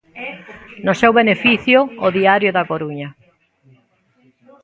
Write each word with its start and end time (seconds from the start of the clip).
No 0.85 0.93
seu 1.01 1.11
beneficio, 1.19 1.79
o 2.05 2.07
Diario 2.17 2.51
da 2.53 2.67
Coruña. 2.71 3.09